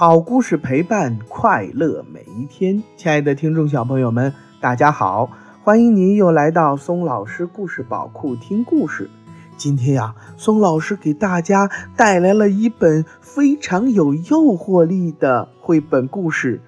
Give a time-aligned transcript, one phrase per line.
[0.00, 2.80] 好故事陪伴快乐每一天。
[2.96, 5.28] 亲爱的听众小朋友们，大家好，
[5.64, 9.10] 欢迎您又来到松老师故事宝库听故事。
[9.56, 16.60] 今天呀，松老师给大家带来了一本非常有诱惑力的绘本故事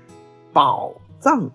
[0.52, 0.90] 《宝
[1.20, 1.50] 藏》。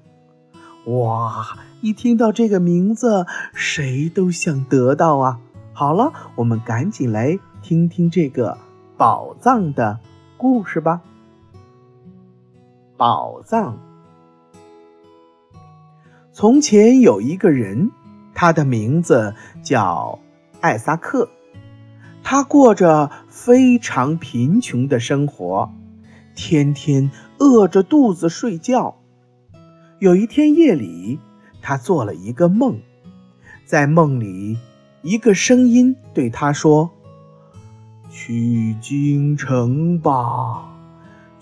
[0.97, 5.39] 哇，一听到这个名字，谁都想得到啊！
[5.73, 8.57] 好了，我们赶紧来听听这个
[8.95, 9.99] 宝藏的
[10.37, 11.01] 故事吧。
[12.97, 13.77] 宝藏。
[16.31, 17.91] 从前有一个人，
[18.33, 20.19] 他的名字叫
[20.61, 21.29] 艾萨克，
[22.23, 25.69] 他过着非常贫穷的生活，
[26.35, 27.09] 天天
[27.39, 28.95] 饿着肚子睡觉。
[29.99, 31.19] 有一天夜里，
[31.61, 32.79] 他做了一个梦，
[33.65, 34.57] 在梦里。
[35.01, 36.89] 一个声音对他说
[38.09, 40.74] ：“去京城吧，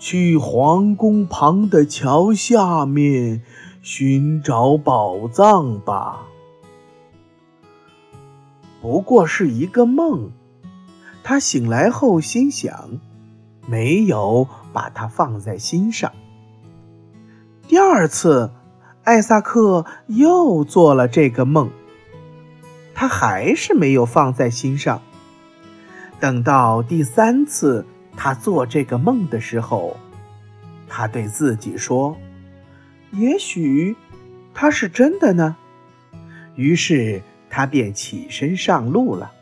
[0.06, 3.40] 去皇宫旁的桥下面
[3.80, 6.26] 寻找宝藏吧。”
[8.82, 10.30] 不过是一个梦，
[11.22, 13.00] 他醒来后心想，
[13.66, 16.12] 没有把它放在心上。
[17.66, 18.50] 第二次，
[19.04, 21.70] 艾萨克又做了这个梦。
[22.94, 25.00] 他还是没有放在心上。
[26.20, 29.96] 等到第三次他做这个梦的时候，
[30.88, 32.16] 他对自己说
[33.12, 33.96] ：“也许
[34.54, 35.56] 他是真的呢。”
[36.56, 39.32] 于是他便起身上路了。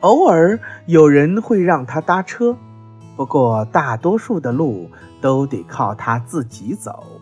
[0.00, 2.56] 偶尔有人会让他搭车，
[3.16, 7.20] 不过大多数的路都得靠他自己走。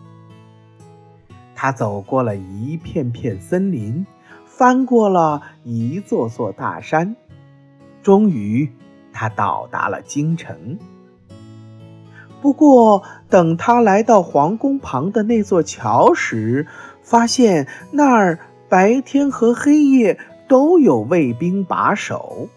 [1.55, 4.05] 他走过了一片片森林，
[4.45, 7.15] 翻过了一座座大山，
[8.01, 8.67] 终于，
[9.13, 10.77] 他到达了京城。
[12.41, 16.65] 不过，等他来到皇宫旁的那座桥时，
[17.01, 20.17] 发现那儿白天和黑夜
[20.47, 22.47] 都有卫兵把守。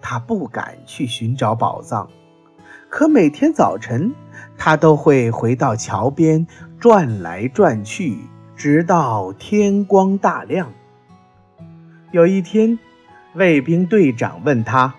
[0.00, 2.08] 他不敢去寻找宝藏，
[2.88, 4.14] 可每天早晨，
[4.56, 6.46] 他都会回到桥边。
[6.78, 8.16] 转来转去，
[8.56, 10.72] 直到天光大亮。
[12.10, 12.78] 有一天，
[13.34, 14.94] 卫兵队长问他：“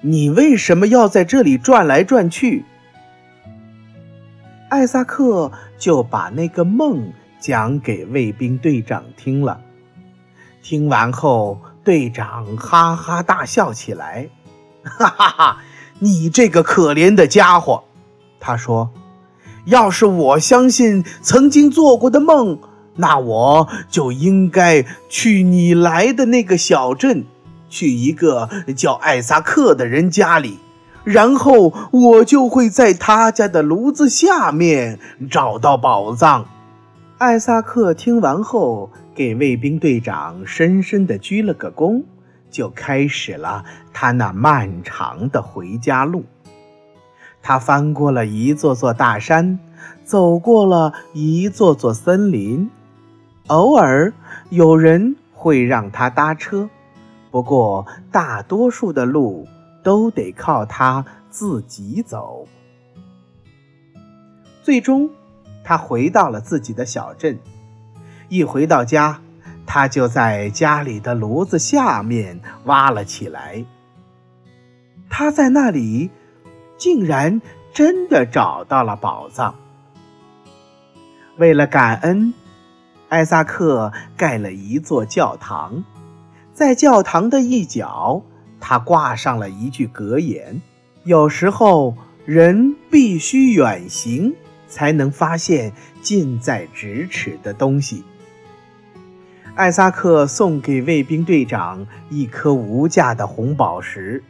[0.00, 2.64] 你为什么要在这里转来转去？”
[4.68, 9.60] 艾萨克就把那个梦讲给卫兵队长听了。
[10.62, 14.28] 听完后，队长哈哈大笑起来
[14.82, 15.58] ：“哈哈哈，
[16.00, 17.84] 你这个可怜的家伙！”
[18.40, 18.90] 他说。
[19.66, 22.60] 要是我相信曾经做过的梦，
[22.94, 27.24] 那我就应该去你来的那个小镇，
[27.68, 30.58] 去一个叫艾萨克的人家里，
[31.04, 34.98] 然后我就会在他家的炉子下面
[35.30, 36.46] 找到宝藏。
[37.18, 42.02] 艾萨克听完后，给卫兵队长深深地鞠了个躬，
[42.50, 46.24] 就开始了他那漫长的回家路。
[47.42, 49.58] 他翻过了一座座大山，
[50.04, 52.68] 走过了一座座森林，
[53.46, 54.12] 偶尔
[54.50, 56.68] 有人会让他搭车，
[57.30, 59.46] 不过大多数的路
[59.82, 62.46] 都得靠他自己走。
[64.62, 65.10] 最终，
[65.64, 67.38] 他回到了自己的小镇。
[68.28, 69.20] 一回到家，
[69.66, 73.64] 他就在家里的炉子下面挖了起来。
[75.08, 76.10] 他在那里。
[76.78, 77.40] 竟然
[77.72, 79.54] 真的找到了宝藏。
[81.38, 82.34] 为了感恩，
[83.08, 85.84] 艾萨克盖了一座教堂，
[86.56, 88.22] 在教堂的一角，
[88.58, 90.62] 他挂上了一句格言
[91.04, 91.94] ：“有时候
[92.24, 94.34] 人必须远行，
[94.66, 98.02] 才能发现近在咫尺的东西。”
[99.54, 104.24] 艾萨克送给卫兵队长一颗无价的红宝石。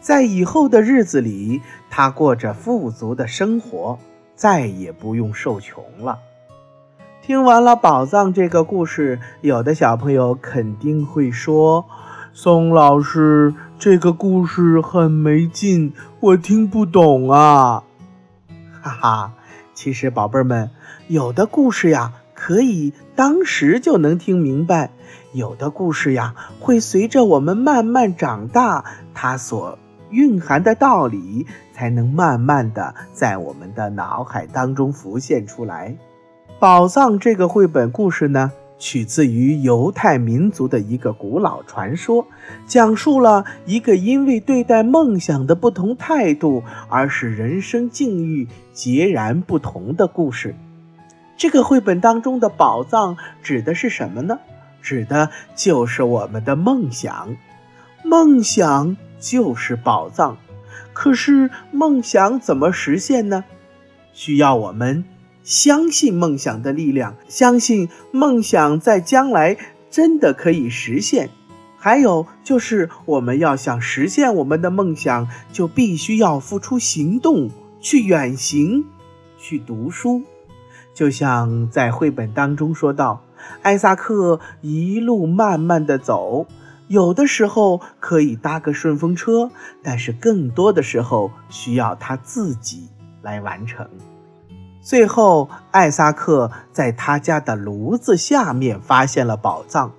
[0.00, 1.60] 在以后的日子里，
[1.90, 3.98] 他过着富足的生活，
[4.34, 6.18] 再也不用受穷了。
[7.30, 11.86] 听完了宝藏这个故事，有的小朋友肯定会说
[12.34, 17.84] ：“宋老师，这个故事很没劲，我听不懂啊！”
[18.82, 19.32] 哈哈，
[19.74, 20.70] 其实宝贝儿们，
[21.06, 24.90] 有的故事呀，可以当时就能听明白；
[25.32, 28.84] 有的故事呀，会随着我们慢慢长大，
[29.14, 29.78] 它所。
[30.10, 35.96] 蕴含的道理才能慢慢的在我们的脑海当中浮现出来。
[36.60, 42.26] 宝藏这个绘本故事呢，取自于犹太民族的一个古老传说，
[42.66, 50.54] 讲述了一个因为对待梦想的不同态度而使人生境遇截然不同的故事。
[51.34, 54.38] 这个绘本当中的宝藏指的是什么呢？
[54.82, 57.34] 指的就是我们的梦想。
[58.04, 60.36] 梦想就是宝藏。
[60.92, 63.44] 可是梦想怎么实现呢？
[64.12, 65.02] 需要我们。
[65.42, 69.56] 相信梦想的力量，相信梦想在将来
[69.90, 71.30] 真的可以实现。
[71.76, 77.50] 还有就是，我们要想实现我们的梦想，就必须要付出行动，
[77.80, 78.84] 去远行，
[79.38, 80.22] 去读书。
[80.92, 83.24] 就像在绘本当中说到，
[83.62, 86.46] 艾萨克一路慢慢的走，
[86.88, 89.50] 有的时候可以搭个顺风车，
[89.82, 92.88] 但是更多的时候需要他自己
[93.22, 93.88] 来完成。
[94.82, 99.92] 最后，艾萨克在他家的炉子下面发现了宝藏。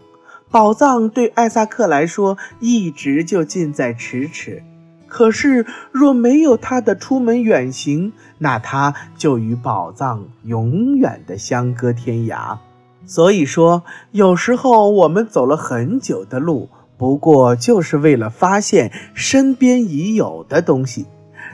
[0.50, 4.64] 宝藏对艾萨克来说一直就近在咫尺。
[5.08, 12.58] 可是，若没有他的出门远行，那他就与宝藏永远的相隔天涯。
[13.06, 21.06] 所以说，有时候我们走了很久的路，不过就是为了发现身边已有的东西。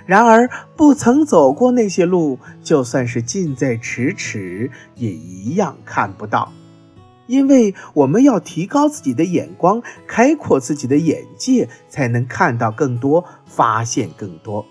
[0.07, 6.51] 然而，不曾走过那些路，就算是近在咫尺，也一样看不到。
[7.27, 14.65] 因为我们要提高自己的眼光，开阔自己的眼界，才能看到更多，发现更多。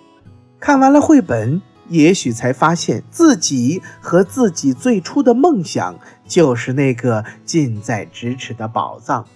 [0.58, 1.60] 看完了绘本，
[1.90, 9.26] 也许才发现自己和自己最初的梦想，就是那个近在咫尺的宝藏。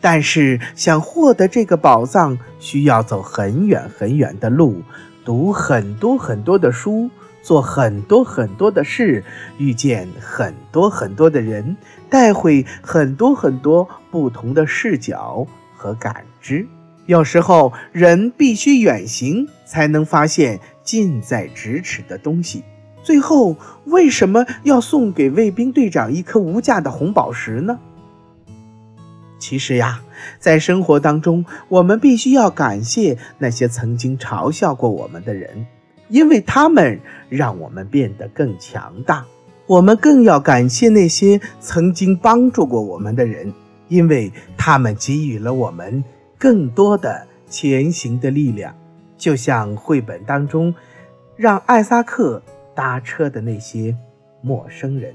[0.00, 4.80] 但是，想获得这个宝藏，需要走很远很远的路。
[5.28, 7.10] 读很多很多的书，
[7.42, 9.22] 做很多很多的事，
[9.58, 11.76] 遇见很多很多的人，
[12.08, 15.46] 带回很多很多不同的视角
[15.76, 16.66] 和感知。
[17.04, 22.64] 有时候，人必须远行，才能发现近在咫尺的东西。
[23.02, 23.54] 最后，
[23.84, 27.78] 为什么要送给卫兵队长一颗无价的红宝石呢？
[29.38, 30.00] 其实呀，
[30.38, 35.66] 在生活当中，我们必须要感谢那些曾经嘲笑过我们的人，
[36.08, 39.24] 因为他们让我们变得更强大。
[39.66, 43.52] 我们更要感谢那些曾经帮助过我们的人，
[43.88, 46.02] 因为他们给予了我们
[46.38, 48.74] 更多的前行的力量。
[49.16, 50.74] 就像绘本当中，
[51.36, 52.42] 让艾萨克
[52.74, 53.94] 搭车的那些
[54.40, 55.14] 陌生人。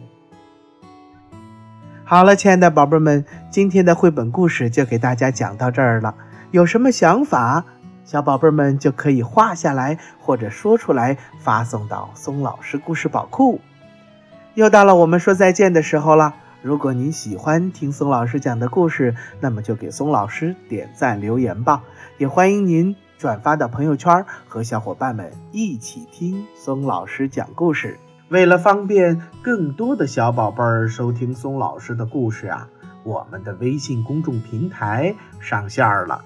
[2.13, 6.13] 好了，亲爱的宝贝们，今天的绘本故事就给大家讲到这儿了。
[6.51, 7.65] 有什么想法，
[8.06, 13.60] 小宝贝们就可以画下来或者说出来，发送到松老师故事宝库。
[14.54, 16.36] 又到了我们说再见的时候了。
[16.62, 21.81] 如果您喜欢听松老师讲的故事，那么就给松老师点赞留言吧。
[22.19, 27.98] 也欢迎您转发到朋友圈，和小伙伴们一起听松老师讲故事。
[28.34, 32.68] 为了方便更多的小宝贝儿收听松老师的故事啊，
[33.04, 36.26] 我们的微信公众平台上线了，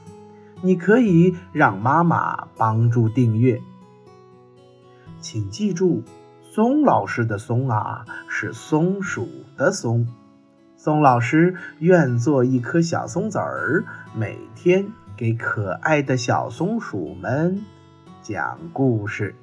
[0.61, 3.61] 你可以让妈妈帮助订阅。
[5.19, 6.01] 请记住，
[6.41, 9.27] 松老师的“松”啊是松鼠
[9.57, 10.07] 的“松”。
[10.77, 13.83] 松老师愿做一颗小松子儿，
[14.15, 17.65] 每天给可爱的小松鼠们
[18.21, 19.35] 讲故事。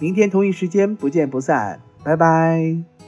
[0.00, 2.99] 明天同一时间不见不散，拜拜。